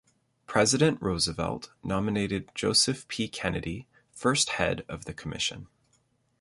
[0.47, 3.27] President Roosevelt nominated Joseph P.
[3.27, 5.67] Kennedy first head of the Commission.